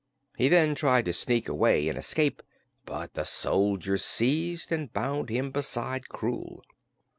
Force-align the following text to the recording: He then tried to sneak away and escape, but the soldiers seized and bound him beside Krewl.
He 0.35 0.49
then 0.49 0.73
tried 0.73 1.05
to 1.05 1.13
sneak 1.13 1.47
away 1.47 1.87
and 1.87 1.95
escape, 1.95 2.41
but 2.87 3.13
the 3.13 3.23
soldiers 3.23 4.03
seized 4.03 4.71
and 4.71 4.91
bound 4.91 5.29
him 5.29 5.51
beside 5.51 6.05
Krewl. 6.09 6.63